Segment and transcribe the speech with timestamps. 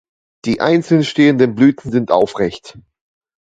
[0.45, 2.79] Die einzeln stehenden Blüten sind aufrecht.